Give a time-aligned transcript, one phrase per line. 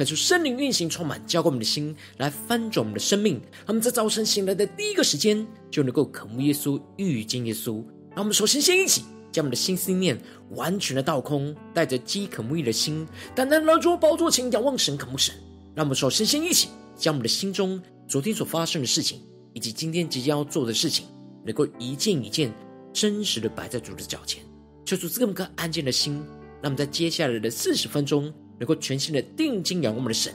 [0.00, 3.38] 感受圣灵运行充满，浇灌我们的心，来翻转我们的生命。
[3.66, 7.84] 他们在早晨醒来的第一个时间，就能够渴慕耶稣、遇见耶稣。
[8.12, 10.18] 让我们首先先一起将我们的心思念
[10.52, 15.34] 完全的倒空，带着饥渴慕义的心，单单来到主宝座前，仰望神、渴慕神。
[15.74, 17.78] 让我们首先先一起将我们的心中
[18.08, 19.20] 昨天所发生的事情，
[19.52, 21.04] 以及今天即将要做的事情，
[21.44, 22.50] 能够一件一件
[22.90, 24.42] 真实的摆在主的脚前，
[24.82, 26.14] 求主赐给我们个安静的心，
[26.62, 30.32] 让我们在接下来的四十分钟，能够全新的定睛仰望我们的神，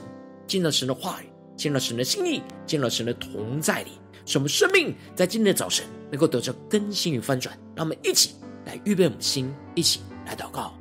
[0.48, 3.92] 见到神的话语，见到神的心意，见到神的同在里，
[4.26, 7.56] 使我们生命在今天的早晨能够得着更新与翻转。
[7.76, 10.74] 让我们一起来预备我们的心，一起来祷告。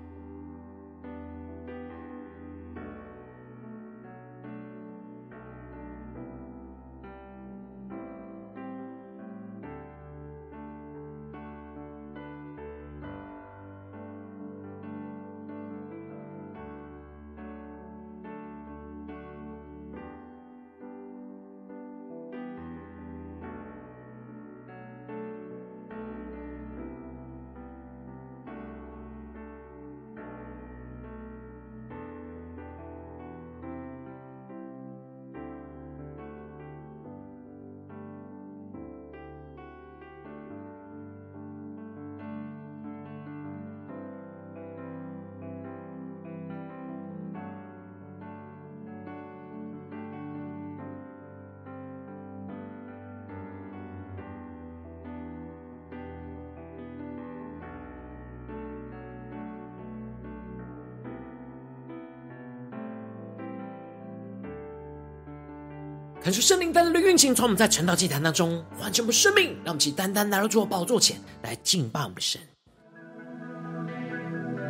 [66.25, 72.41] 感受圣灵单单的运行，从我们在晨祷祭坛当中唤醒我们生命，让我们一起单单来到主的宝座前来敬拜我们的神。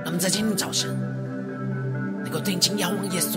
[0.03, 0.93] 让我们在今天早晨
[2.21, 3.35] 能够定睛仰望耶稣，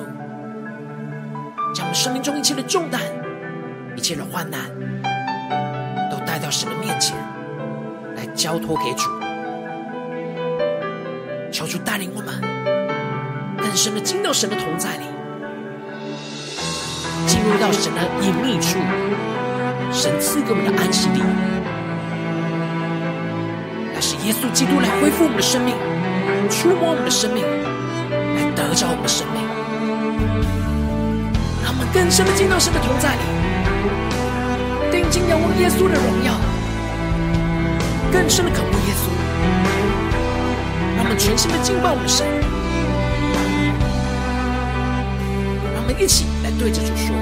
[1.72, 3.00] 将我们生命中一切的重担、
[3.96, 4.68] 一切的患难，
[6.10, 7.16] 都带到神的面前
[8.16, 9.08] 来交托给主，
[11.52, 12.40] 求主带领我们
[13.58, 15.04] 更深的进到神的同在里。
[17.28, 18.78] 进入到神的隐秘处，
[19.92, 21.20] 神赐给我们的安息地，
[23.92, 25.76] 那是耶稣基督来恢复我们的生命，
[26.48, 27.44] 触摸我们的生命，
[28.34, 29.44] 来得着我们的生命，
[31.62, 33.20] 让我们更深的进到神的同在里，
[34.90, 36.32] 定睛仰望耶稣的荣耀，
[38.10, 39.12] 更深的渴慕耶稣，
[40.96, 42.26] 让我们全心的敬拜我们的神，
[45.74, 46.37] 让我们一起。
[46.58, 47.14] 对着主说，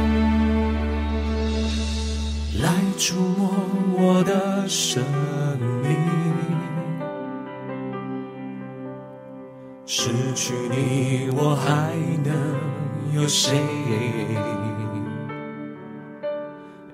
[2.62, 3.50] 来触摸
[3.98, 5.02] 我的生
[5.82, 5.94] 命，
[9.84, 11.92] 失去你我还
[12.24, 12.32] 能
[13.14, 13.60] 有谁？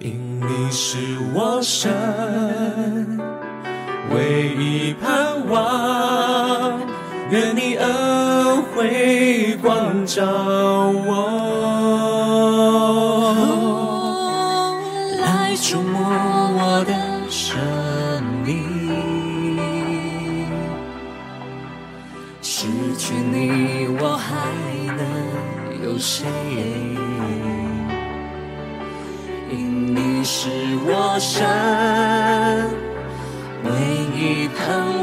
[0.00, 0.98] 因你是
[1.32, 1.92] 我生
[4.12, 6.80] 唯一盼望，
[7.30, 11.31] 愿你恩惠光照我。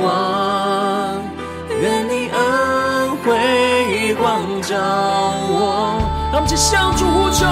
[0.03, 1.21] 望，
[1.81, 2.37] 愿你恩
[3.23, 4.75] 惠光照
[5.49, 5.53] 我。
[6.31, 7.45] 让我们一起向主呼求，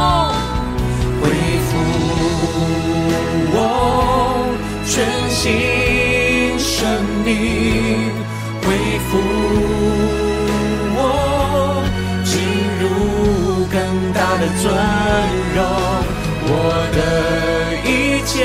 [1.22, 1.24] 恢
[1.68, 1.70] 复
[3.54, 3.56] 我
[4.86, 4.94] 全
[5.30, 6.88] 新生
[7.26, 7.28] 命，
[8.62, 8.66] 恢
[9.10, 9.10] 复。
[11.00, 11.02] 我
[12.24, 12.34] 进
[12.80, 12.84] 入
[13.72, 13.76] 更
[14.14, 14.66] 大的尊
[15.56, 15.58] 荣，
[16.50, 16.52] 我
[16.94, 16.98] 的
[17.84, 17.90] 一
[18.26, 18.36] 切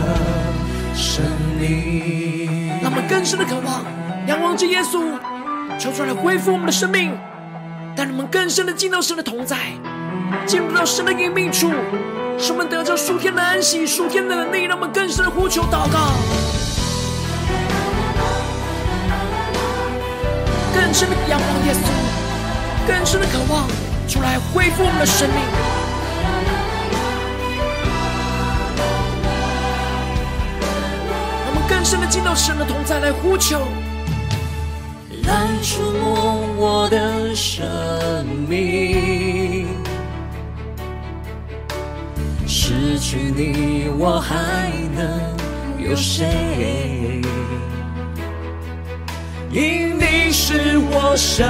[0.00, 0.06] 的
[0.94, 1.24] 生
[1.60, 2.68] 命。
[2.82, 3.84] 让我们更深的渴望，
[4.26, 5.04] 仰望着耶稣，
[5.78, 7.16] 求出来恢复我们的生命，
[7.94, 9.56] 带我们更深的进到神的同在，
[10.46, 11.72] 进入到神的隐秘处，
[12.38, 16.12] 使我们得着属天的安息、属天的能力，让我们更深的呼求祷告。
[20.74, 23.66] 更深的仰望耶稣，更深的渴望
[24.08, 25.75] 出来恢复我们的生命。
[31.68, 33.60] 更深的进到神的同在来呼求，
[35.24, 37.66] 来触摸我的生
[38.48, 39.66] 命。
[42.46, 45.36] 失去你，我还能
[45.78, 47.20] 有谁？
[49.50, 51.48] 因你是我生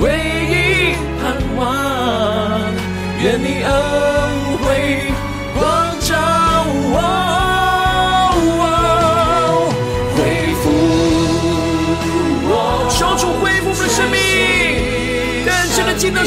[0.00, 0.10] 唯
[0.50, 2.72] 一盼望，
[3.22, 4.07] 愿你恩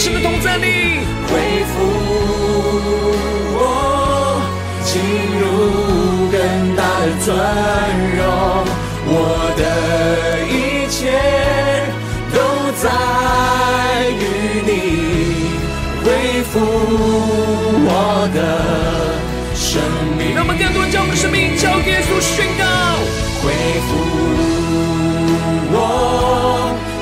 [0.04, 0.66] 神的同在里，
[1.28, 1.74] 恢复
[3.54, 4.42] 我，
[4.84, 4.98] 进
[5.38, 5.46] 入
[6.32, 6.36] 更
[6.76, 7.30] 大的尊
[8.18, 8.20] 荣。
[9.06, 9.14] 我
[9.56, 9.62] 的
[10.50, 10.98] 一切
[12.34, 12.36] 都
[12.82, 12.90] 在
[14.10, 14.20] 于
[14.66, 14.70] 你，
[16.04, 16.06] 恢
[16.50, 16.58] 复
[17.86, 17.90] 我
[18.34, 18.38] 的
[19.54, 19.70] 生
[20.18, 20.34] 命。
[20.34, 22.66] 那么更多将我们生命交给耶稣宣告，
[23.44, 23.54] 恢
[23.86, 23.90] 复
[25.70, 25.78] 我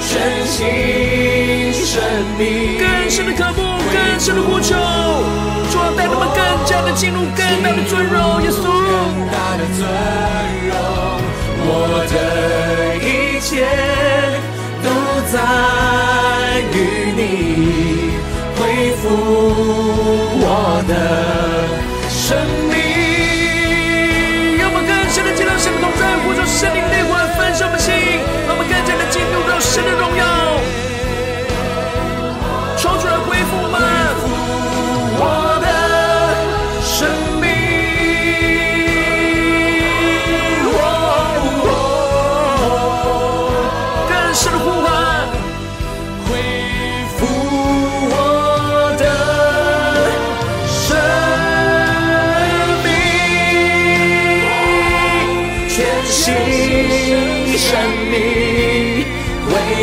[0.06, 0.58] 全心
[1.90, 1.98] 生
[2.38, 2.78] 命。
[2.78, 4.76] 更深的渴慕，更深的呼求，
[5.72, 8.62] 主啊，带我们更加的进入更大的尊荣，耶稣。
[8.62, 9.82] 更大的尊
[10.70, 10.72] 荣。
[11.66, 12.14] 我的
[13.02, 13.66] 一切
[14.86, 14.88] 都
[15.34, 18.14] 在于你，
[18.54, 19.10] 恢复
[20.46, 20.46] 我
[20.88, 20.94] 的
[22.08, 22.38] 生
[22.70, 22.78] 命。
[24.60, 27.90] 让我们更深的进入神的同在，呼求圣灵内火焚烧我们的心，
[28.46, 30.22] 让我们更加的进入到神的荣耀，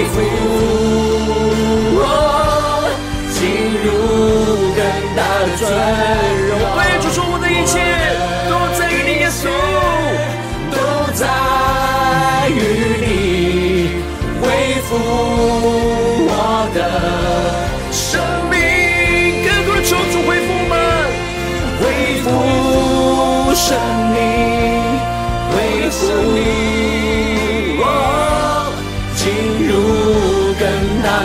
[0.05, 0.36] 尊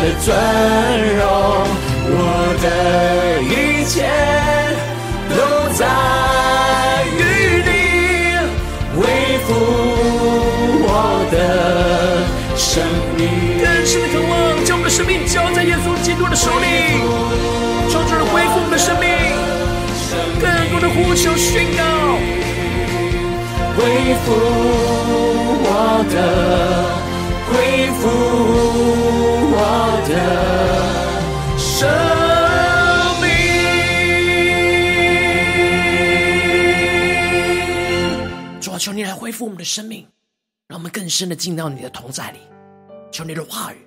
[0.01, 0.35] 的尊
[1.15, 1.21] 荣。
[2.13, 2.17] 我
[2.61, 2.65] 的
[3.45, 3.93] 一切
[5.29, 5.37] 都
[5.77, 5.85] 在
[7.17, 7.21] 于
[7.67, 7.69] 你，
[8.97, 8.99] 恢
[9.45, 9.47] 复
[10.83, 10.89] 我
[11.31, 11.33] 的
[12.57, 12.83] 生
[13.15, 13.19] 命。
[13.63, 14.31] 更深的渴望，
[14.65, 16.65] 将我们的生命交在耶稣基督的手里，
[17.89, 19.07] 求主恢复我们的生命。
[20.41, 21.81] 更多的呼求宣告，
[23.77, 23.79] 恢
[24.25, 24.33] 复
[25.63, 25.69] 我
[26.09, 26.15] 的，
[27.51, 28.07] 恢复
[29.53, 29.57] 我
[30.07, 30.13] 的。
[31.57, 31.87] 生
[33.21, 33.29] 命，
[38.59, 40.07] 主啊，求你来恢复我们的生命，
[40.67, 42.39] 让我们更深的进到你的同在里。
[43.11, 43.77] 求你的话语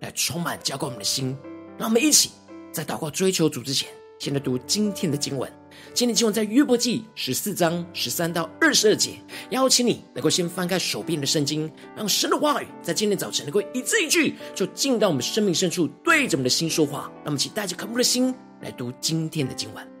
[0.00, 1.36] 来充满浇灌我们的心，
[1.78, 2.30] 让我们一起
[2.72, 3.88] 在祷告追求主之前，
[4.18, 5.50] 先来读今天的经文。
[5.94, 9.12] 今天经文在约伯记十四章十三到二十二节，
[9.50, 17.10] 邀请你能够先翻开手边的圣经，让神的话语在今天早晨能够一字一句就进到我们生命深处，对着我们的心说话。
[17.24, 19.95] 那么，请带着渴慕的心来读今天的经文。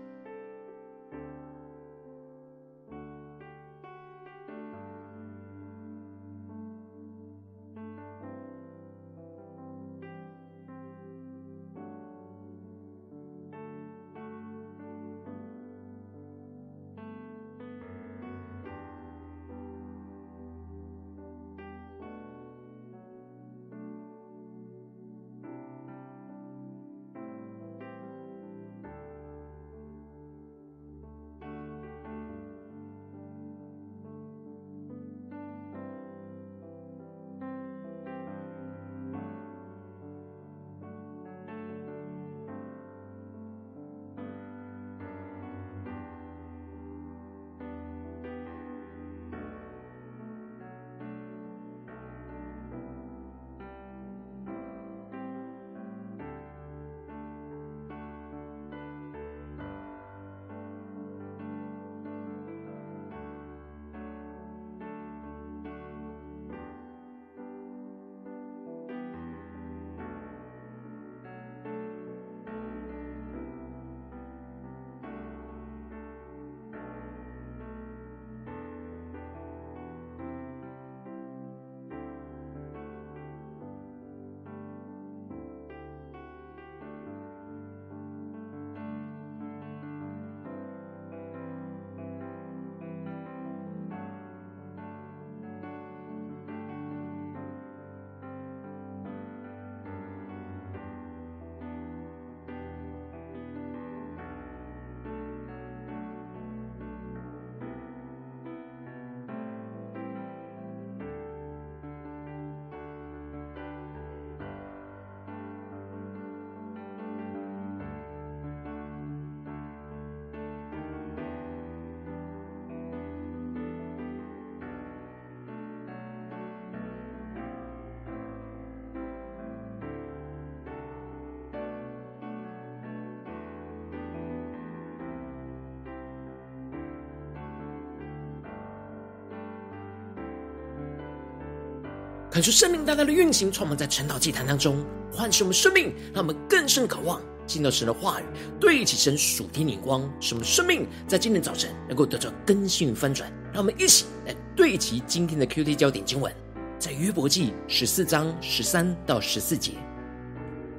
[142.36, 148.24] 恳求圣灵大大的运行，充满在晨祷祭坛当中，唤醒我们生命，让我们更深渴望进到神的话语，
[148.60, 153.32] 对齐神属天眼光，使我们生命在今天早晨能够得到更新与翻转。
[153.54, 156.30] 让我们一起来对齐今天的 QT 焦点经文，
[156.78, 159.72] 在约伯记十四章十三到十四节，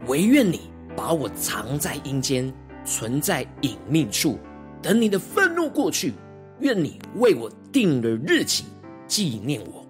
[0.06, 2.54] 唯愿你把我藏在阴间，
[2.86, 4.38] 存在隐秘处，
[4.80, 6.14] 等你的愤怒过去。
[6.60, 8.66] 愿你为我定了日期，
[9.08, 9.84] 纪念我。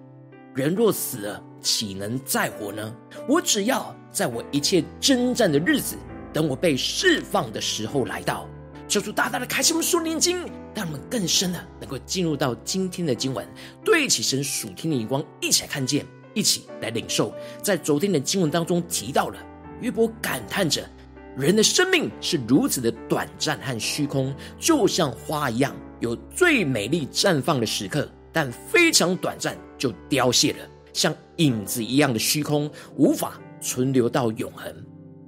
[0.54, 2.94] 人若死了，岂能再活呢？
[3.28, 5.96] 我只要在我一切征战的日子，
[6.32, 8.48] 等我被释放的时候来到，
[8.88, 10.40] 求主大大的开启我们属灵经，
[10.74, 13.46] 让我们更深的能够进入到今天的经文，
[13.84, 17.34] 对起神属天的眼光，一起来看见，一起来领受。
[17.62, 19.36] 在昨天的经文当中提到了
[19.80, 20.88] 约伯感叹着，
[21.36, 25.74] 人的生命是如此的短暂和虚空，就像花一样。
[26.00, 30.58] 有最美丽绽放的时刻，但非常短暂就凋谢了，
[30.98, 34.74] 像影子一样的虚空，无法存留到永恒。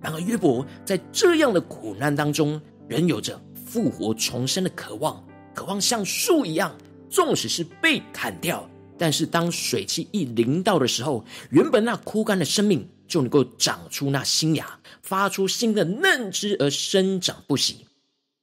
[0.02, 5.24] 然而约伯在这样的苦难当中，仍有着复活重生的渴望，
[5.54, 6.74] 渴望像树一样，
[7.08, 17.86] 纵使是被砍掉，但是当水汽一淋到的时候，原本那枯干的生命就能够长出那新芽，发出新的嫩枝而生长不息。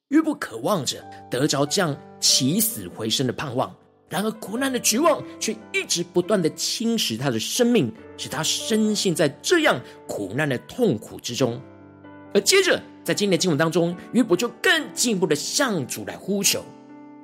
[0.08, 3.76] 约伯渴望着得着这样起死回生的盼望，
[4.08, 11.60] 然而苦难的绝望却一直不断的侵蚀他的生命，使他深陷在这样苦难的痛苦之中。
[12.32, 16.64] 而接着在今天的经文当中，约伯就更进一步的向主来呼求：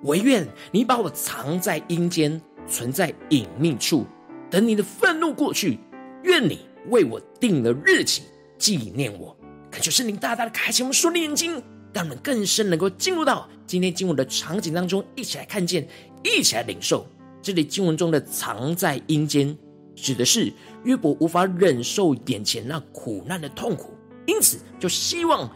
[0.03, 4.07] 惟愿你把我藏在阴间，存在隐秘处，
[4.51, 5.79] 等你的愤怒过去，
[6.23, 6.61] 愿你
[6.91, 8.25] 为我定了日期，
[8.59, 9.35] 纪念我。
[9.71, 11.63] 恳求圣灵大大的开启我们属灵眼睛。
[11.95, 15.87] 让我们更深能够进入到今天经文的场景当中，一起来看见，
[16.25, 17.07] 一起来领受。
[17.41, 19.57] 这里经文中的“藏在阴间”，
[19.95, 20.53] 指的是
[20.85, 23.93] 约伯无法忍受眼前那苦难的痛苦，
[24.27, 25.51] 因此就希望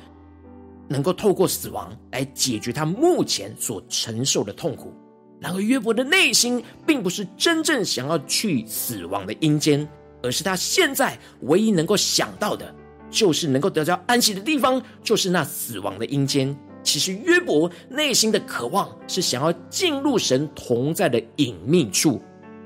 [0.87, 4.93] 能够透过死亡来解决他目前所承受的痛苦。
[5.41, 9.89] 然而，约伯的内心并不是真正想要去死亡的阴间，
[10.23, 12.75] 而是他现在唯一能够想到的。
[13.11, 16.55] 就是能够得到安息的地方，就是那死亡的阴间。
[16.89, 22.19] 其实约伯内心的渴望是想要进入神同在的隐秘处。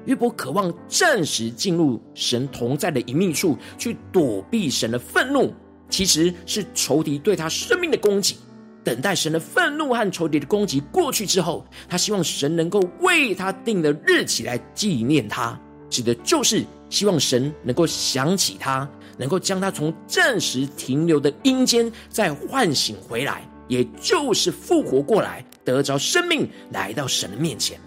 [0.04, 5.52] 约伯渴望暂时进入神同在的隐秘处，去躲避神的愤怒，
[5.90, 8.36] 其实是仇敌对他生命的攻击。
[8.84, 15.60] 等待神的愤怒和仇敌的攻击过去之后，他希望神能够为他定的日期来纪念他，
[15.90, 18.88] 指的就是希望神能够想起他。
[19.18, 27.80] 能够将他从暂时停留的阴间再唤醒回来，也就是复活过来，得着生命，来到神的面前。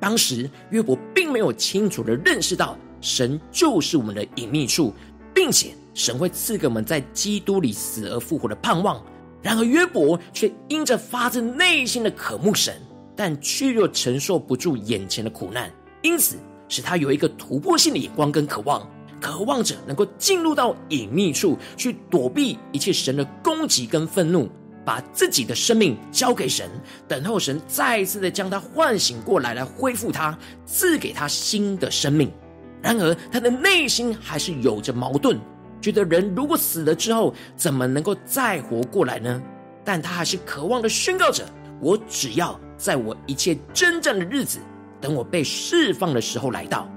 [0.00, 4.94] 当时约伯并没有清楚的认识到神就是我们的隐秘处，
[5.34, 9.04] 并且神会赐给我们在基督里死而复活的盼望。
[9.42, 12.74] 然而约伯却因着发自内心的渴慕神，
[13.14, 18.88] 但却又承受不住眼前的苦难，因此使他有一个突破性的眼光跟渴望。
[19.20, 24.48] 渴望着能够进入到隐秘处，去躲避一切神的攻击跟愤怒，
[24.84, 26.68] 把自己的生命交给神，
[27.06, 30.36] 等候神再一次的将他唤醒过来，来恢复他，
[30.66, 32.30] 赐给他新的生命。
[32.80, 35.38] 然而，他的内心还是有着矛盾，
[35.80, 39.40] 觉得人如果死了之后，怎么能够再活过来呢？
[39.84, 41.44] 但他还是渴望的宣告着：
[41.80, 44.58] 我只要在我一切征战的日子，
[45.00, 46.88] 等我被释放的时候来到。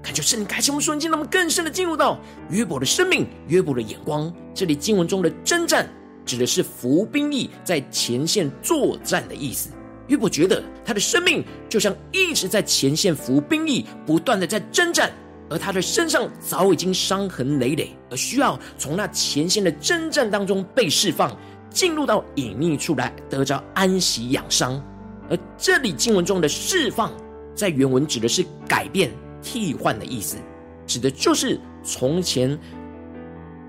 [0.00, 2.18] 感觉圣灵开启我们瞬间，让我们更深的进入到
[2.50, 4.32] 约伯的生命、约伯的眼光。
[4.54, 5.88] 这里经文中的征战，
[6.28, 9.70] 指的是服兵役在前线作战的意思。
[10.08, 15.10] 约伯觉得他的生命就像一直在前线服兵役，不断的在征战，
[15.48, 21.34] 而他的身上早已经伤痕累累，而需要从那前线的征战当中被释放，
[21.70, 24.82] 进入到隐秘处来得着安息养伤。
[25.30, 27.10] 而这里经文中的释放，
[27.54, 29.10] 在原文指的是改变。
[29.40, 30.36] 替换的意思，
[30.84, 32.58] 指的就是从前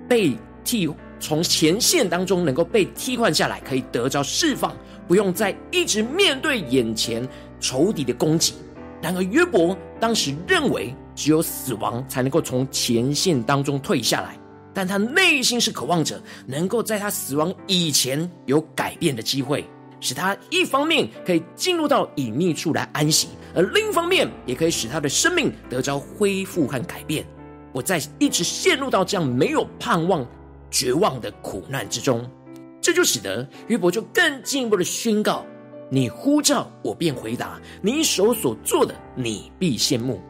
[0.09, 0.87] 被替
[1.19, 4.75] 从前线当中能够被替换下来，可以得着释放，
[5.07, 7.27] 不用再一直面对眼前
[7.59, 8.53] 仇敌的攻击。
[9.01, 14.37] 然而约伯当时认为只有死亡才能够从前线当中退下来，
[14.73, 19.65] 但他内心是渴望着能够在他死亡以前有改变的机会。
[20.01, 27.25] 使他一方面可以进入到隐秘处来安息，而另一方面也可以使他的生命得着恢复和改变，
[27.73, 30.25] 我在一直陷入到这样没有盼望、
[30.69, 32.29] 绝望的苦难之中。
[32.81, 35.45] 这就使得约伯就更进一步的宣告
[35.91, 40.21] ：“你呼召，我便回答；你手所做的，你必羡慕。”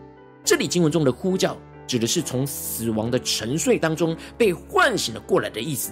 [0.44, 1.56] 这里经文中的呼叫，
[1.86, 5.92] 指的是从死亡的沉睡当中被唤醒了过来的意思。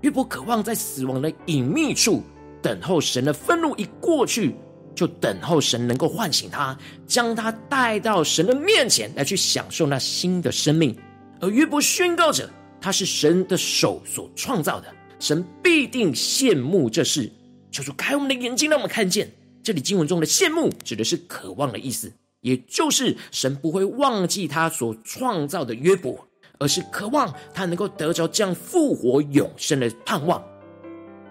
[0.00, 2.22] 约伯渴望在死亡的隐秘处
[2.62, 4.54] 等候神的愤怒一过去，
[4.94, 6.76] 就等候神能够唤醒他，
[7.06, 10.96] 将他带到神的面前来去享受那新的生命。
[11.40, 12.48] 而约伯宣告着，
[12.80, 14.86] 他是神的手所创造的，
[15.18, 17.30] 神必定羡慕这事。
[17.70, 19.30] 求主开我们的眼睛，让我们看见
[19.62, 26.24] 这里经文中的羡慕，指的是渴望的意思，也就是神不会忘记他所创造的约伯。
[26.60, 30.42] 而是渴望他能够得着这样复活永生的盼望。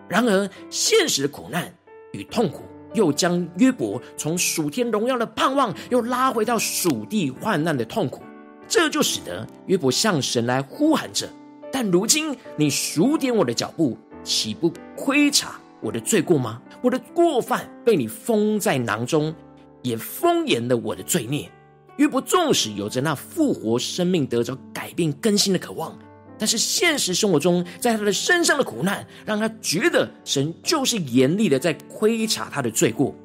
[0.08, 1.70] 然而，现实的苦难
[2.14, 2.64] 与痛苦，
[2.94, 8.24] 又将约伯从属天荣耀的盼望，又拉回到属地患难的痛苦。
[8.68, 11.30] 这就使得约伯向神来呼喊着
[11.72, 16.62] ：“但如今你数点我的脚步，岂不窥察我的罪过吗？
[16.82, 19.34] 我的过犯被你封在囊中，
[19.82, 21.50] 也封严了我的罪孽。”
[21.98, 25.98] 约伯纵使有着那复活生命得着改变更新的渴望，
[26.38, 33.16] 但是现实生活中，在他的身上的苦难，让他觉得神就是严厉的在窥察他的罪过，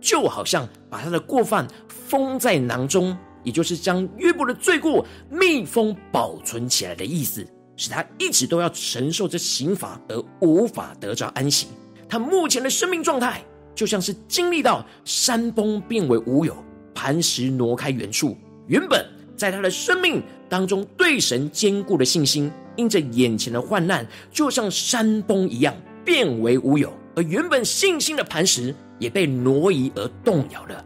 [0.00, 11.68] 就好像把他的过犯封在囊中，也就是将约伯的罪过密封保存起来的意思，使他一直都要承受这刑罚而无法得着安息。
[12.08, 13.42] 他目前的生命状态，
[13.74, 16.56] 就像是经历到山崩变为无有。
[16.92, 25.74] 磐石挪开原处，原本在他的生命当中对神坚固的信心，因着眼前的患难，就像山崩一样
[26.04, 30.84] 变为无有；而原本信心的磐石也被挪移而动摇了。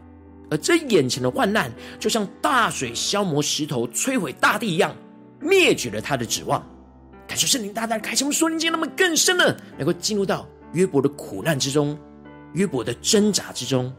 [0.55, 4.95] 而这眼前的患难，就像大水消磨石头、摧毁大地一样，
[5.41, 6.65] 灭绝了他的指望。
[7.27, 11.97] 感谢圣灵大大开启我们属灵眼，那么更深的能够进入到约伯的苦难之中，
[12.53, 13.93] 约伯的挣扎之中。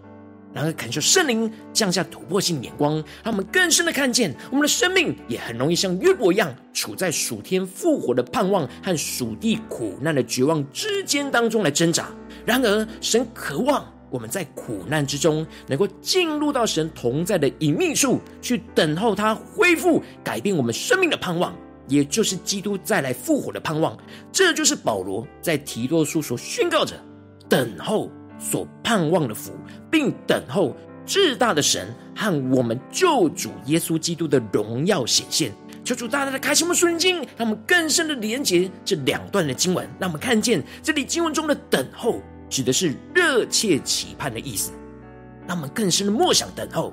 [0.55, 12.09] 然而，感受圣灵降下突破性眼光，让我们更深的看见，我们的生命也很容易像约伯一样，处在属天复活的盼望和属地苦难的绝望之间当中来挣扎。
[12.47, 21.55] 然而，神渴望我们在苦难之中，能够进入到神同在的隐秘处，去等候他恢复、改变我们生命的盼望，
[21.89, 23.97] 也就是基督再来复活的盼望。
[24.31, 26.95] 这就是保罗在提多书所宣告着：
[27.49, 28.11] 等候。
[28.39, 29.53] 所盼望的福，
[29.91, 35.51] 并等候至大的神和我们救主耶稣基督的荣耀显现。
[35.83, 44.73] 求主大大的开启我们属灵，让我们更深的连接这两段的经文，让我们看见这里经文中的等候，指的是热切期盼的意思。
[45.47, 46.93] 那我们更深的默想等候，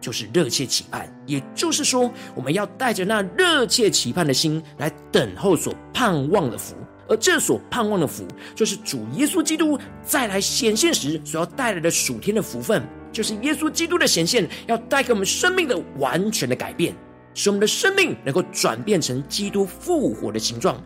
[0.00, 1.12] 就是热切期盼。
[1.26, 6.74] 也就是说，我们要带着那热切期盼的心来等候所盼望的福。
[7.10, 16.94] 而这所盼望的福，就是主耶稣基督再来显现时所要带来的属天的福分，就是耶稣基督的显现要带给我们生命的完全的改变，
[17.32, 20.78] 使我们的生命能够转变成基督复活的形状。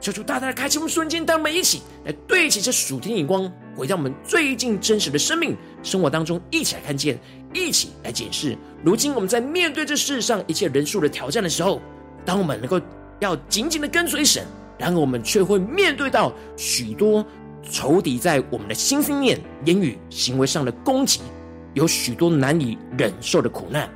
[0.00, 7.18] 求主大大的开启我们瞬间，当我们一起来对齐这属天眼光，回到我们最近真实的生命生活当中，一起来看见，
[7.52, 8.56] 一起来检视。
[8.82, 11.82] 如今我们在面对这世上一切人数的挑战的时候，
[12.24, 12.80] 当我们能够
[13.18, 14.42] 要紧紧的跟随神。
[14.78, 17.22] 然而，我们却会面对到许多
[17.70, 21.20] 仇敌在我们的心、心念、言语、行为上的攻击，
[21.74, 23.90] 有许多难以忍受的苦难。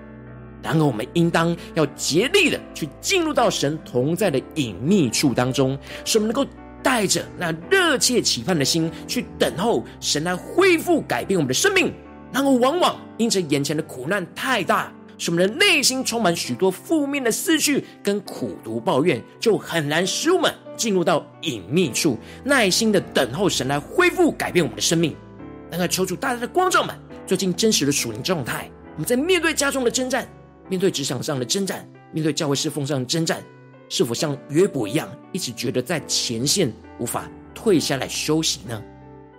[0.65, 6.51] 然而，我们应当要竭力的去进入到神同在的隐秘处当中，使我们能够
[6.83, 11.93] 带着那热切期盼的心去等候神来恢复、改变我们的生命。
[12.33, 14.93] 然而，往往因着眼前的苦难太大。
[15.17, 25.15] 使我们的内心充满许多负面的思绪跟苦毒抱怨，就很难使我们进入到隐秘处，耐心的等候神来恢复改变我们的生命。
[25.71, 26.93] 然而，求主大大的光照们，
[27.29, 30.29] 最近真实的属灵状态，我们在面对家中的征战，
[30.69, 33.43] 面对职场上的征战，面对教会侍奉上的征战，
[33.89, 38.83] 是否像约伯一样，一直觉得在前线无法退下来休息呢？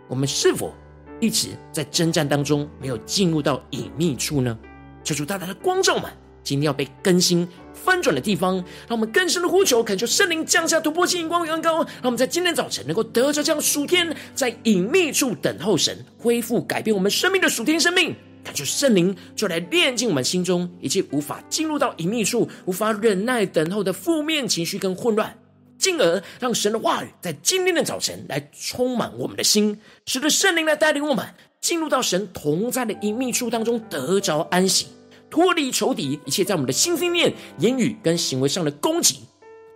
[0.08, 0.74] 我们是否
[1.20, 4.58] 一直在征战当中，没有进入到隐秘处呢？
[5.04, 6.12] 求主大大的光照们，
[6.44, 8.56] 今天要被更新翻转的地方，
[8.88, 18.16] 让我们更深的呼求，恳求圣灵降下突破性眼光与恩膏，让我们在今天早晨能够得着这样属天，在隐秘处等候神恢复改变我们生命的属天生命。
[18.46, 25.36] 感觉圣灵就来炼净我们心中一切无法进入到隐秘处、无法忍耐等候的负面情绪跟混乱，
[25.80, 31.26] 进而让神的话语在今天的早晨来充满我们的心，使得圣灵来带领我们
[31.60, 34.88] 进入到神同在的隐秘处当中，得着安息。
[35.28, 39.22] 脱离仇敌一切在我们的心、心念、言语跟行为上的攻击，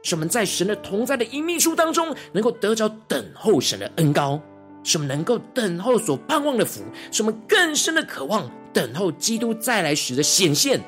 [0.03, 4.39] 使我们在神的同在的隐秘处当中，能够得着等候神的恩膏，
[4.83, 10.81] 使我们能够等候所盼望的福，使我们更深的渴望等候基督再来时的显现，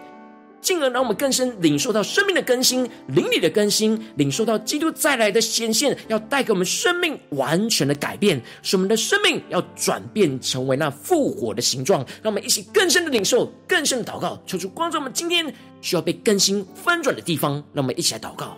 [0.61, 12.05] 进而让我们更深领受到生命的更新、灵里的更新，领受到基督再来的显现，要带给我们生命完全的改变，使我们的生命要转变成为那复活的形状。
[12.21, 17.53] 让我们一起更深的领受、更深的祷告，求主光照我们今天需要被更新翻转的地方。
[17.73, 18.55] 让我们一起来祷告。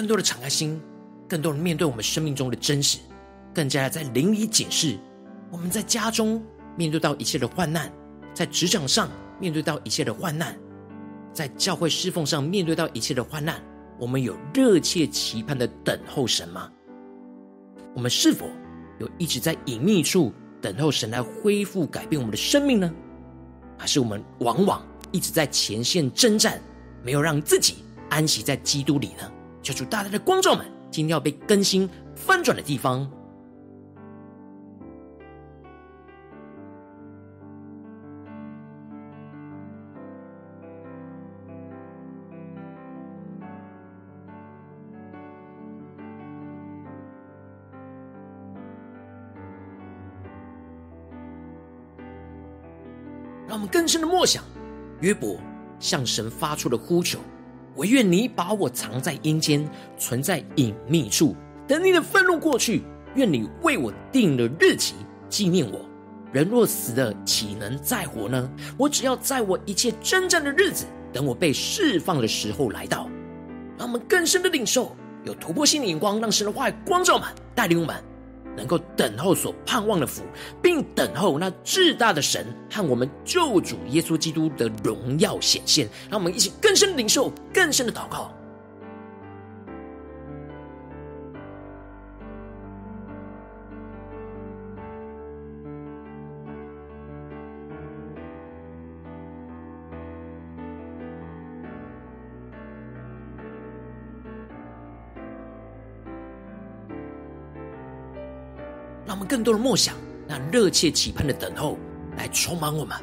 [0.00, 0.80] 更多的敞开心，
[1.28, 2.96] 更多的面对我们生命中的真实，
[3.52, 4.98] 更加在灵里检视。
[5.50, 6.42] 我们在家中
[6.74, 7.92] 面对到一切的患难，
[8.32, 10.58] 在职场上面对到一切的患难，
[11.34, 13.62] 在教会侍奉上面对到一切的患难，
[13.98, 16.72] 我们有热切期盼的等候神吗？
[17.94, 18.48] 我们是否
[19.00, 20.32] 有一直在隐秘处
[20.62, 22.90] 等候神来恢复改变我们的生命呢？
[23.76, 24.82] 还是我们往往
[25.12, 26.58] 一直在前线征战，
[27.04, 29.30] 没有让自己安息在基督里呢？
[29.62, 33.08] 求主大大的光照们，今天要被更新翻转的地方，
[53.46, 54.42] 让我们更深的默想
[55.00, 55.36] 约伯
[55.78, 57.18] 向神发出的呼求。
[57.74, 61.34] 我愿你把我藏在阴间，存在隐秘处，
[61.66, 62.82] 等你的愤怒过去。
[63.14, 64.94] 愿你为我定了日期，
[65.28, 65.80] 纪念我。
[66.32, 68.50] 人若死了，岂能再活呢？
[68.76, 73.08] 我只要在我一切征战的日子，等我被释放的时候来到。
[73.76, 77.96] 让我们更深的领受，有突破性的眼光，让神的话语光照满，带领我们。
[78.56, 80.22] 能够等候所盼望的福，
[80.62, 88.32] 并等候那至大的神和我们救主耶稣基督的荣耀显现，让我们一起更深的领受，更深的祷告。
[109.10, 109.96] 让我们更多的默想，
[110.28, 111.76] 那热切期盼的等候
[112.16, 112.96] 来充满我们，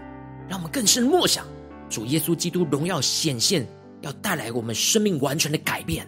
[0.47, 1.45] 让我们更深默想
[1.89, 3.67] 主耶稣基督荣耀显现，
[3.99, 6.07] 要带来我们生命完全的改变。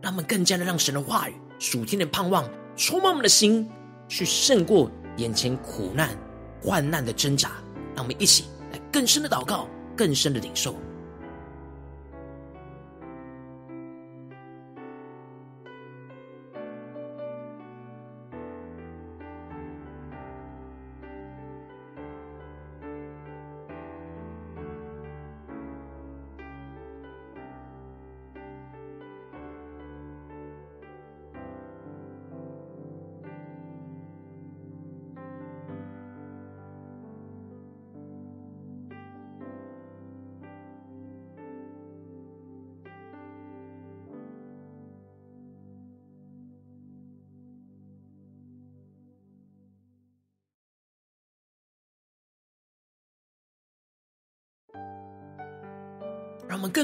[0.00, 3.68] 让我们更加的让神的话语、属天的盼望充满我们的心，
[4.06, 6.16] 去胜过眼前苦难、
[6.62, 7.50] 患难的挣扎。
[7.96, 10.76] 让我们一起来更深的祷告，更深的领受。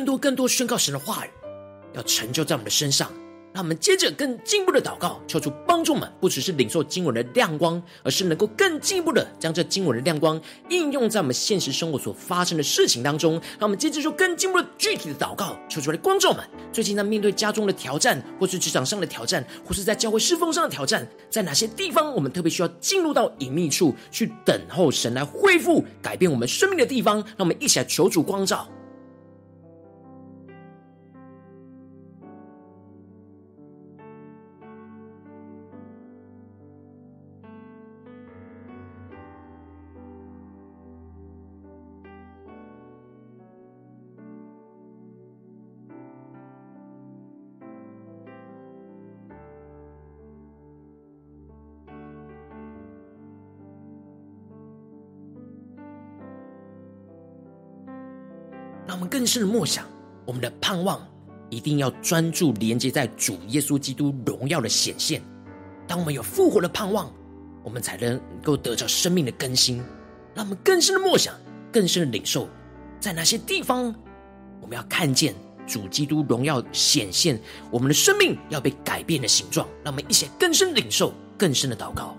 [0.05, 1.31] 更多、更多宣告神的话语，
[1.95, 3.11] 要成就在我们的身上。
[3.55, 10.39] 让我们接着更进一步的祷告，求主帮助们，不只是领受经文的亮光，而是能够更进一步的将这经文的亮光
[10.69, 13.35] 应用在我们现实生活所发生的事情当中。
[13.59, 16.45] 让我们接着就更进一步的具体的祷告，求主来光照们。
[16.73, 27.19] 最近在面对家中的挑战，或是职场上的挑战，或是在教会侍奉上的挑战，在哪些地方我们特别需要进入到隐秘处去等候神来恢复、改变我们生命的地方？
[27.19, 28.69] 让我们一起来求主光照。
[59.35, 59.85] 让我们更深的默想，
[60.25, 61.05] 我们的盼望
[61.51, 65.21] 一定要专注连接在主耶稣基督荣耀的显现。
[65.89, 67.13] 当我们有复活的盼望，
[67.65, 69.83] 我们才能够得着生命的更新。
[70.35, 71.35] 让我们更深的默想，
[71.73, 72.49] 更深的领受，
[73.01, 73.93] 在哪些地方
[74.61, 75.35] 我们要看见
[75.67, 79.67] 主基督荣耀显现，我们的生命要被改变的形状。
[79.83, 82.17] 让我们一起更深领受，更深的祷告。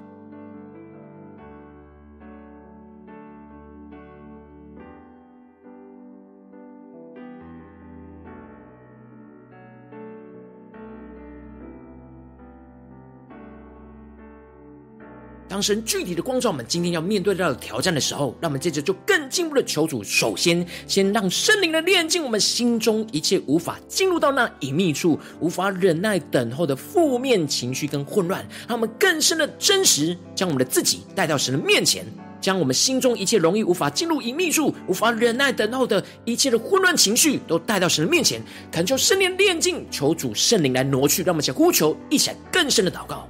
[15.56, 32.06] 当神具体的光照我们今天要面对到的挑战的时候，让我们接着就更进一步的求主，首先先让圣灵的炼净我们心中一切无法进入到那隐秘处、无法忍耐等候的负面情绪跟混乱，让我们更深的真实将我们的自己带到神的面前，
[32.42, 38.42] 将我们心中一切容易无法进入隐秘处、无法忍耐等候的一切的混乱情绪都带到神的面前，
[38.74, 43.26] 恳求圣灵炼净，求主圣灵来挪去，让我们一起呼求，一起来更深的祷告。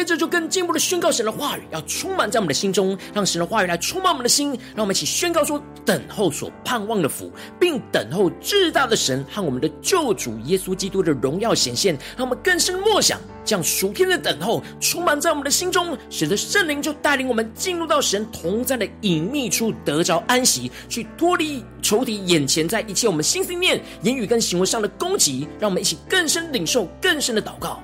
[0.00, 4.52] 接着就更进一步的宣告神的话语，要充满在我们的心中，让神的话语来充满我们的心。
[4.74, 11.94] 让我们一起宣告说：等候所盼望的福，并等候至大的神和我们的救主耶稣基督的荣耀显现。
[12.16, 25.46] 让我们更深默想，将属天的等候充满在我们的心中，使得圣灵就带领我们进入到神同在的隐秘处，得着安息，去脱离仇敌眼前在一切我们心思念、言语跟行为上的攻击。
[25.58, 27.82] 让我们一起更深领受更深的祷告。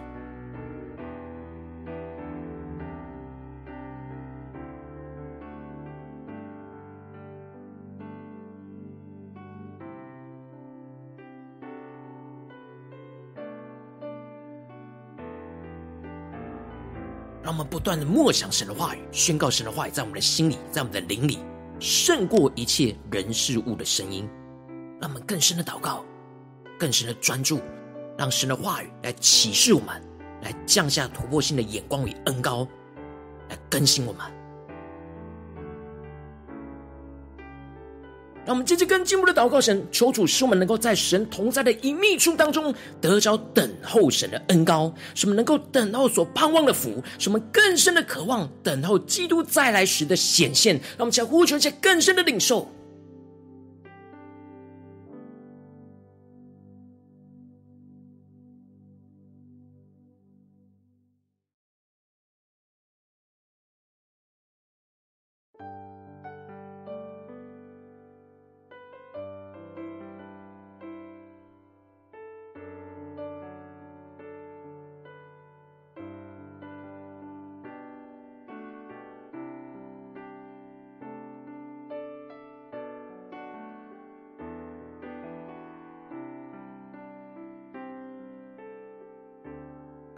[17.66, 21.38] 不断的默想神的话语，宣告神的话语，在我们的心里，在我们的灵里，
[21.80, 24.28] 胜过一切人事物的声音。
[25.00, 26.04] 让我们更深的祷告，
[26.78, 27.60] 更深的专注，
[28.16, 30.02] 让神的话语来启示我们，
[30.42, 32.66] 来降下突破性的眼光与恩高，
[33.50, 34.35] 来更新我们。
[38.46, 50.76] 让我们接着跟进步的祷告神，求主使我们能够在神同在的隐秘处当中得着等候神的恩高，使我们能够等候所盼望的福，使我们更深的渴望等候基督再来时的显现。
[50.76, 52.70] 让我们将呼求一些更深的领受。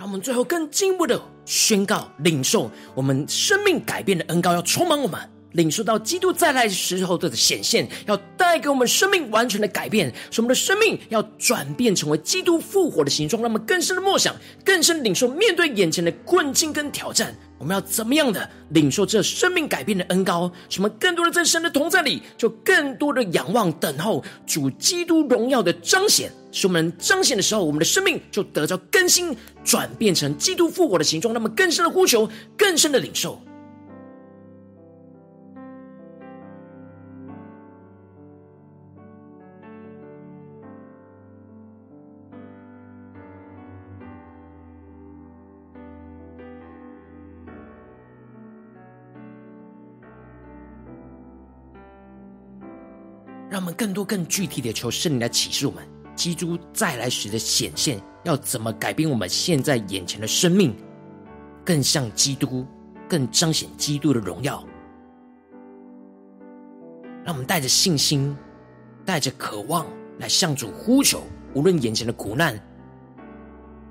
[0.09, 5.21] 我们最后更进一步的宣告、领受我们生命改变的恩膏，要充满我们，
[5.53, 13.43] 领受到基督再来时候的显现，要带给我们生命完全的改变，使我们的生命要转变成为基督复活的形状。
[13.43, 14.35] 让我们更深的默想，
[14.65, 17.37] 更深的领受，面对眼前的困境跟挑战。
[17.59, 20.51] 我们要怎么样的领受这生命改变的恩膏？
[20.71, 26.33] 使我们更多的在神的同在里，就更多的仰望等候主基督荣耀的彰显。
[26.51, 31.35] 使我们彰显的时候，我们的生命就得到更新，转变成基督复活的形状。
[31.35, 33.39] 那么更深的呼求，更深的领受。
[53.69, 60.75] 们更多、更具体的求圣灵来启示我们，基督再来时的显现要怎么改变我们现在眼前的生命，
[61.67, 62.67] 更像基督，
[63.07, 64.65] 更彰显基督的荣耀。
[67.23, 68.35] 让我们带着信心，
[69.05, 69.87] 带着渴望
[70.19, 72.59] 来向主呼求，无论眼前的苦难、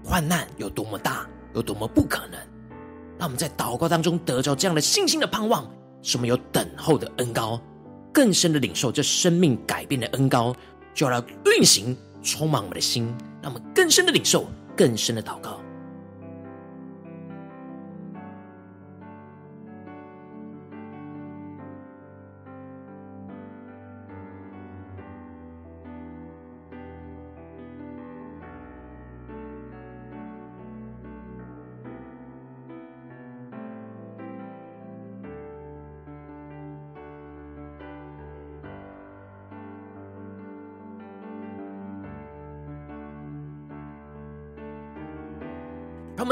[0.03, 2.39] 患难有多么大，有多么不可能，
[3.19, 7.61] 让我们在祷告当中得着这样的信心的盼望，使我们有等候的恩膏。
[8.17, 10.51] 更深的领受这生命改变的恩膏，
[10.91, 15.61] 就要来运行，充满我们的心，让我们更深的领受，更深的祷告。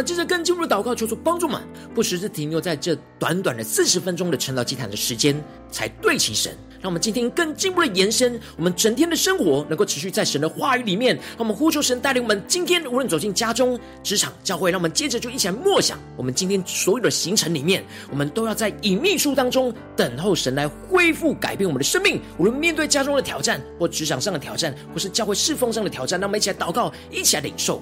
[0.05, 1.59] 接着更进一步的祷告，求主帮助们，
[1.93, 5.35] 不时是停留在这短短的四十分钟的晨祷祭坛的时间，
[5.71, 6.55] 才对齐神。
[6.81, 11.15] 让我们今天更进一步的延伸，我们整天的生活能够持续在神的话语里面。
[11.15, 22.21] 让我们呼求神带领我们，今天无论走进家中、职场、教会，让我们接着就一起来默想，我们今天所有的行程里面，我们都要在隐秘处当中等候神来恢复、改变我们的生命。
[22.37, 27.81] 无论面对家中的挑战，或职场上的挑战，或是教会侍奉上的挑战，让我们一起来祷告，一起来领受。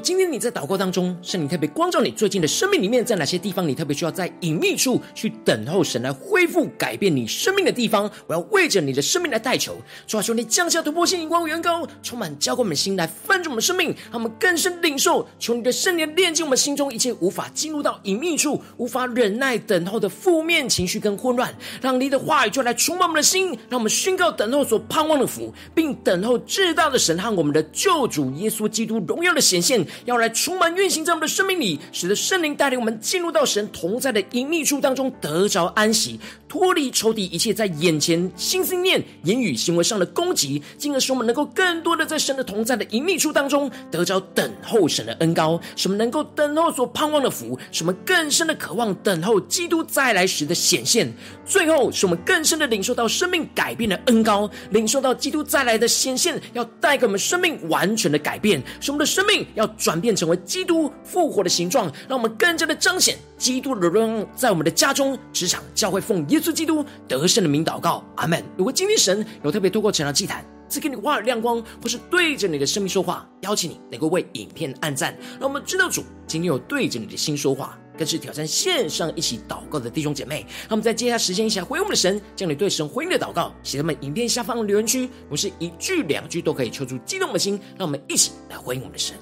[0.00, 9.76] 今天你在祷告当中，圣灵特别光照你最近的生命里面，在哪些地方你特别需要在隐秘处去等候神来恢复改变你生命的地方，我要为着你的生命来代求。
[10.06, 15.28] 主啊，求你降下突破性、荧光、远高，充满浇灌我们心来翻转我们生命，让我们更深领受。
[15.38, 29.84] 求你的圣灵炼净我们心中一切无法进入到隐秘处、无法忍耐等候的负面情绪跟混乱，让你的话语就来充满我们的心，让我们宣告等候所盼望的福，并等候至大的神和我们的救主耶稣基督荣耀的显现。
[30.04, 36.18] 要来充满运行在我们的生命里，使得圣灵带领我们进入到神同在的隐秘处当中，得着安息，
[36.50, 51.08] 脱离仇敌一切在眼前心思念、言语行为上的攻击，进而使我们能够更多的在神的同在的隐秘处当中，得着等候神的恩膏，什么能够等候所盼望的福，什么更深的渴望等候基督再来时的显现。
[51.46, 68.42] 最后，使我们更深的领受到生命改变的恩膏，领受到基督再来的显现，要带给我们生命完全的改变，使我们的生命要转变成为基督复活的形状，让我们更加的彰显基督的荣耀，在我们的家中、职场、教会，奉耶稣基督得胜的名祷告，阿门。
[68.56, 77.78] 如果今天神有特别透过晨祷祭坛赐给你话语亮光，或是对着你的生命说话，邀请你能够为影片按赞，让我们知道主今天有对着你的心说话。
[77.98, 89.14] 更是挑战线上一起祷告的弟兄姐妹，让我们在接下来时间一起来回应我们的神，将你对神回应的祷告写在我们影片下方的留言区，不是一句两句都可以抽出激动的心，让我们一起来回应我们的神。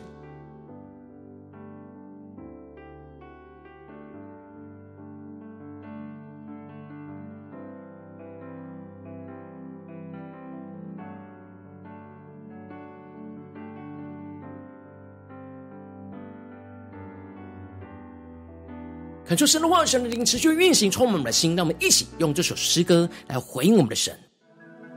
[19.28, 21.54] 恳求神的话语、神的灵持续运行，充满我们的心。
[21.54, 24.18] 让我们一起用这首诗歌来回应我们的神，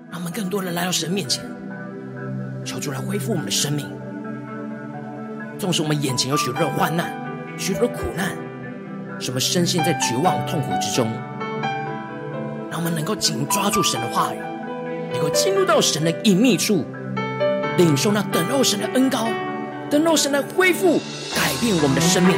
[0.09, 1.43] 让我们更多人来到神面前，
[2.63, 3.85] 求主来恢复我们的生命。
[5.59, 7.13] 纵使我们眼前有许多的患难、
[7.57, 8.31] 许多的苦难，
[9.19, 11.11] 什么深陷在绝望痛苦之中，
[12.69, 14.37] 让我们能够紧抓住神的话语，
[15.11, 16.85] 能够进入到神的隐秘处，
[17.77, 19.27] 领受那等候神的恩膏，
[19.89, 21.01] 等候神来恢复、
[21.35, 22.33] 改变我们的生命。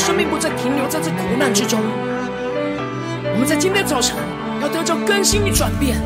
[0.00, 1.78] 生命不再停留在这苦难之中，
[3.32, 4.16] 我们在今天早晨
[4.62, 6.00] 要得到更新与转变，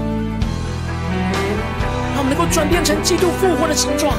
[2.13, 4.13] 让我们能够转变成基督复活的形状，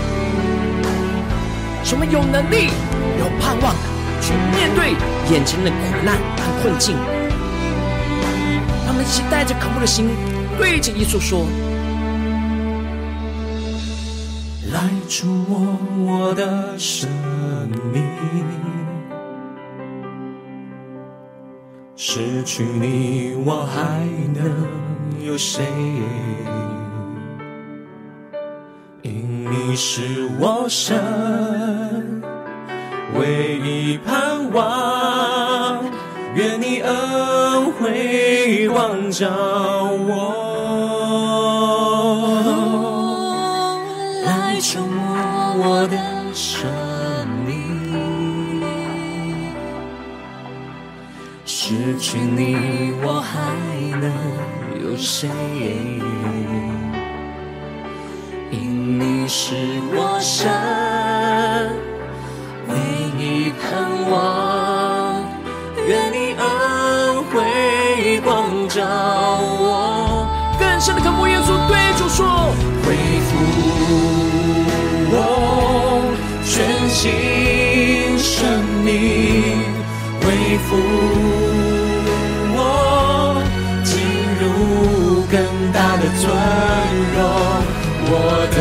[1.84, 2.70] 使我们有能力、
[3.20, 3.76] 有盼望
[4.22, 4.96] 去面对
[5.30, 6.96] 眼前的苦难和困境。
[8.86, 10.08] 让我们一起带着渴慕的心，
[10.58, 11.46] 对着耶稣说
[14.72, 17.10] ：“来触摸我的生
[17.92, 18.02] 命。”
[22.16, 24.50] 失去你，我还能
[25.22, 25.66] 有谁？
[29.02, 30.96] 因你是我神
[33.20, 35.84] 唯一盼望，
[36.36, 39.28] 愿你恩惠光照
[40.08, 40.32] 我，
[44.26, 45.04] 来触摸
[45.68, 45.98] 我的
[46.34, 46.66] 生
[52.08, 53.34] 去你，我还
[54.00, 54.12] 能
[54.80, 55.28] 有谁？
[58.52, 59.56] 因你是
[59.92, 60.48] 我神
[62.70, 62.74] 唯
[63.18, 63.66] 一盼
[64.12, 65.26] 望，
[65.88, 66.44] 愿你恩
[67.32, 68.84] 惠光照
[69.60, 70.28] 我。
[70.60, 72.54] 更深的渴慕耶稣，对主说：
[72.86, 72.94] 恢
[73.26, 73.34] 复
[75.10, 75.16] 我
[76.46, 78.94] 全新生命，
[80.22, 80.26] 恢
[80.70, 80.70] 复
[86.46, 87.20] 大的尊荣。
[88.08, 88.14] 我
[88.56, 88.60] 的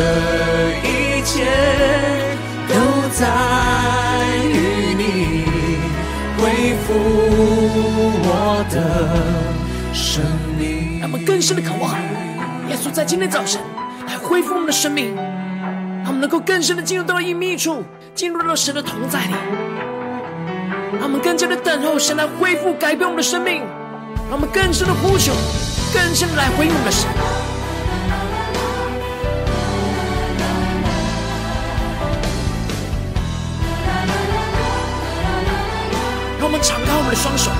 [0.81, 1.33] 一切
[2.67, 2.73] 都
[3.13, 3.21] 在
[4.47, 5.45] 于你，
[6.37, 6.43] 恢
[6.83, 6.87] 复
[8.23, 8.75] 我的
[9.93, 10.23] 生
[10.57, 10.99] 命。
[10.99, 11.93] 让我们更深的渴望，
[12.69, 13.61] 耶稣在今天早晨
[14.07, 17.83] 来恢复我们的生命，让我们能够更深的进入到隐秘处，
[18.15, 19.35] 进入到神的同在里，
[20.93, 23.61] 让我们更加的等候神来恢复改变我们的生命，
[24.29, 25.33] 让我们更深的呼求，
[25.93, 27.07] 更深的来回应我们的神。
[37.05, 37.51] 我们的双手，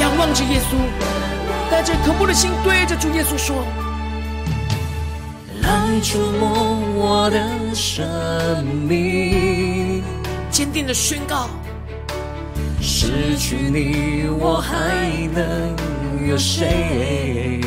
[0.00, 0.76] 仰望着耶稣，
[1.70, 3.64] 带着渴慕的心对着主耶稣说
[5.64, 8.06] ：“来触摸我的生
[8.86, 10.04] 命，
[10.50, 11.48] 坚定的宣告，
[12.82, 14.76] 失去你我还
[15.32, 15.74] 能
[16.28, 17.62] 有谁？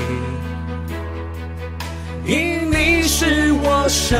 [2.24, 4.16] 因你是我生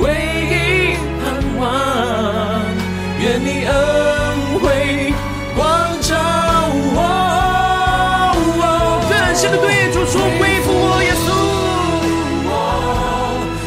[0.00, 0.14] 唯
[0.48, 1.26] 一盼
[1.58, 2.57] 望。”
[3.20, 3.74] 愿你恩
[4.60, 5.12] 惠
[5.56, 5.66] 光
[6.00, 6.14] 照
[6.94, 6.98] 我，
[9.10, 11.26] 更深的对主说：恢复我耶稣，
[12.46, 12.52] 我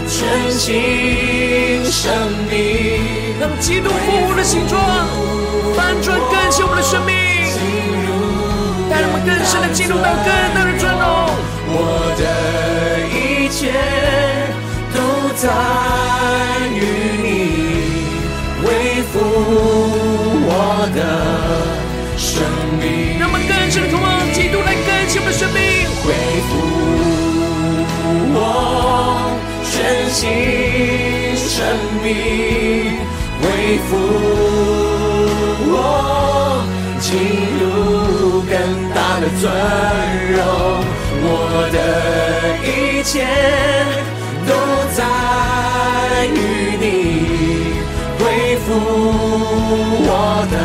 [0.08, 2.02] 全新生
[2.49, 2.56] 命，
[3.41, 4.80] 让基督复活的形状
[5.76, 7.12] 翻转更新我们的生命，
[8.89, 11.04] 带我们更深的进入到更大的尊荣。
[11.74, 11.76] 我
[12.18, 12.24] 的
[13.12, 13.74] 一切
[14.93, 14.97] 都
[15.36, 15.43] 在
[19.44, 21.00] 我的
[22.18, 22.44] 生
[22.80, 25.60] 命，让我们更深的渴望基督来更新我们的生命，
[26.04, 26.14] 恢
[26.48, 26.50] 复
[28.34, 28.38] 我
[29.70, 30.20] 全新
[31.36, 31.58] 生
[32.04, 32.06] 命，
[33.42, 33.44] 恢
[33.88, 33.92] 复
[35.68, 35.76] 我
[37.00, 37.10] 进
[37.60, 37.62] 入
[38.50, 38.54] 更
[38.94, 39.44] 大的尊
[40.34, 40.39] 荣，
[41.24, 41.28] 我
[41.72, 41.76] 的
[42.66, 42.70] 一
[43.04, 43.14] 切
[44.48, 44.50] 都
[49.76, 50.56] 我的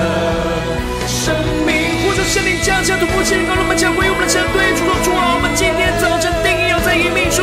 [1.06, 1.34] 生
[1.64, 7.42] 命，呼求圣灵降下突破性，让我们将归我们的神对主说主啊，我们今天早晨定义要在隐秘处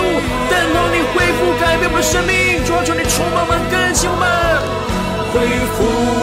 [0.49, 4.27] 等候你恢复改变我们的生命，主啊，求你充满我们更新我们，
[5.31, 6.22] 恢复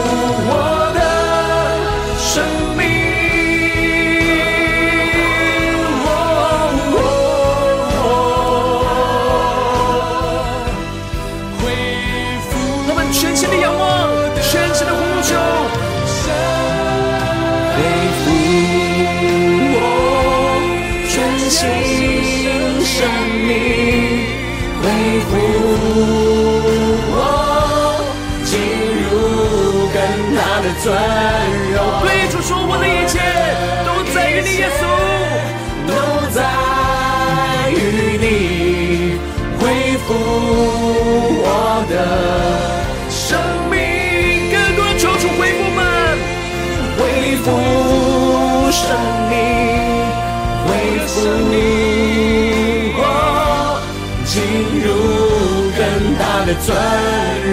[56.51, 56.75] 的尊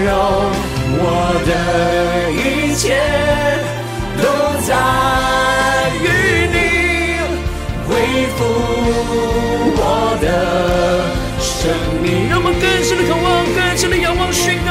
[0.05, 0.11] 荣。
[1.01, 1.03] 我
[1.46, 1.51] 的
[2.34, 2.82] 一切
[4.18, 4.24] 都
[4.66, 4.70] 在
[6.03, 6.05] 于
[6.53, 6.57] 你，
[7.86, 7.88] 恢
[8.36, 8.38] 复
[9.76, 9.82] 我
[10.20, 10.26] 的
[11.38, 11.70] 生
[12.03, 12.28] 命。
[12.28, 14.70] 让我们更深的渴望，更深的仰望，宣告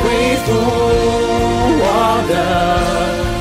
[0.00, 0.48] 恢复
[1.80, 1.84] 我
[2.28, 2.32] 的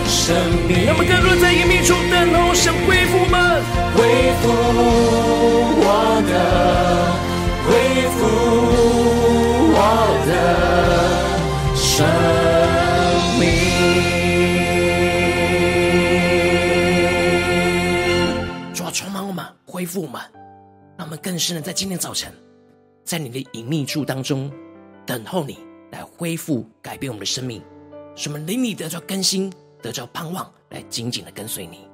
[0.10, 0.36] 生
[0.68, 0.86] 命。
[0.86, 3.64] 让我们更多在隐秘处等候神恢复我们，
[3.96, 3.98] 恢
[4.42, 4.44] 复
[19.88, 20.22] 复我们，
[20.98, 22.32] 让我们更深的在今天早晨，
[23.04, 24.52] 在你的隐秘处当中
[25.06, 25.58] 等候你
[25.92, 27.64] 来恢复改变我们的生命，
[28.16, 31.87] 使我们灵里得着更新，得着盼望，来紧紧的跟随你。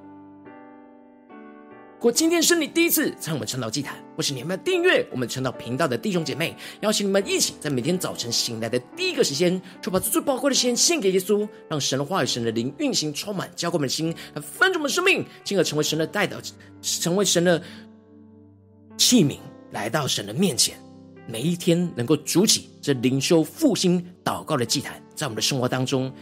[2.04, 16.38] 如果今天是你第一次参与我们晨祷祭坛，或是你们订阅我们晨祷频道的弟兄姐妹，邀请你们一起在每天早晨醒来的第一个时间，就把最宝贵的时间献给耶稣，让神的话语、神的灵运行充满，浇灌我们的心，来翻转我们的生命，进而成为神的代表，
[16.82, 17.62] 成为神的
[18.98, 19.38] 器皿，
[19.70, 20.76] 来到神的面前。
[21.26, 26.12] 每一天能够筑起这灵修复兴祷告的祭坛，在我们的生活当中，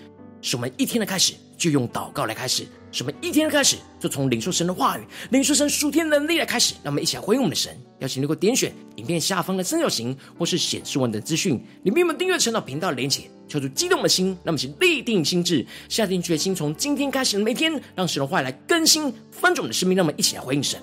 [0.42, 2.66] 使我们一天的开始就用祷告来开始。
[2.90, 6.74] 什么一天的开始，就从领受神的话语、领受神属天能力来开始。
[6.82, 7.74] 让我们一起来回应我们的神。
[8.00, 14.26] 邀请你能够点选影片下方的三角形，或是显示文的资讯，里面有订阅晨祷频道的连结，敲出激动的心。
[14.44, 19.96] 让我们一起立定心志，下定决心，从今天开始的每天，让神的话语来更新翻转我们的生命。
[19.96, 20.78] 让我们一起来回应神。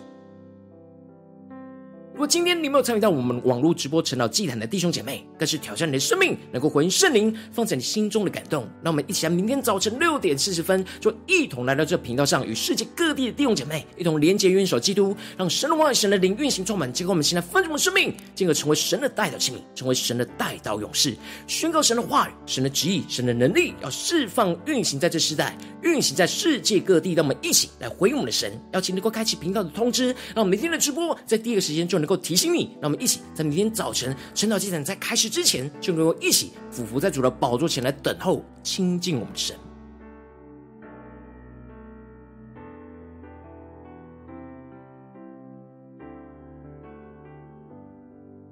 [2.19, 8.63] 如果今天你没有参与到我们网络直播晨祷祭坛的弟兄姐妹，更是挑战你的生命，能够回应圣灵放在你心中的感动。
[8.83, 21.15] 让我们一起来，明天早晨六点四十分，就一同来到这频道上，与世界各地的弟兄姐妹一同连结、元首基督，让神的话语、神的灵运行充满，结果我们现在分盛的生命，进而成为神的代表器皿，成为神的代祷勇士，
[21.47, 27.13] 宣告神的话语、神的旨意、神的能力，要释放运行在这世代，运行在世界各地。
[27.13, 39.55] 让我们一起来回应我们的神，邀请能够开启频道的通知，让每天的直播在第一个时间就能够提醒你，让我们一起在明天早晨晨祷祭坛在开始之前，就能够一起俯伏在主的宝座前来等候亲近我们的神。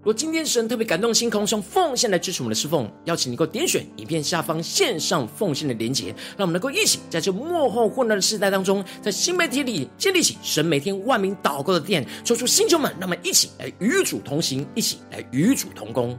[0.07, 16.17] 如果今天神特别感动星，空用奉献来支持我们的侍奉，邀请你能够点选影片下方线上奉献的连结，让我们能够一起在这幕后混乱的时代当中，在新媒体里建立起神每天万名祷告的殿，说出星球们，让我们一起来与主同行，一起来与主同工。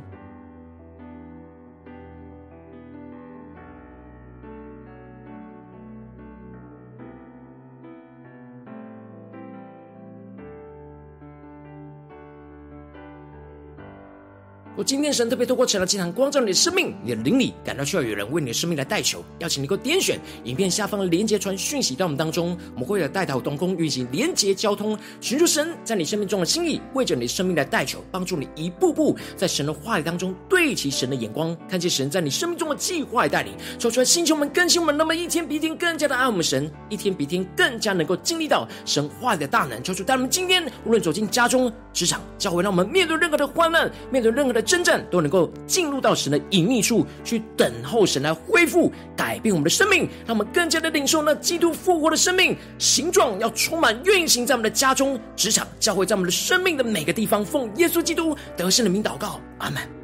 [14.79, 44.65] 我今天神特别透过晨祷祭坛光照你的生命，你的灵里感到需要有人为你的生命来代求，邀请你够点选影片下方的连接传讯息到我们当中，我们会有代祷动工运行连接交通，寻求神在你生命中的心意，为着你的生命来代求，帮助你一步步在神的话语当中对齐神的眼光，看见神在你生命中的计划带领，说出来星球们更新我们，那么一天比一天更加的爱我们神，一天比一天更加能够经历到神话语的大能，求主带我们今天无论走进家中、职场、教会，让我们面对任何的患难，面对任何的。
[44.69, 57.43] 真正都能够进入到神的隐秘处，去等候神来恢复、改变我们的生命，让我们更加的领受那基督复活的生命形状，要充满运行在我们的家中、职场、教会，在我们的生命的每个地方。
[57.43, 59.98] 奉耶稣基督得胜的名祷告，阿门。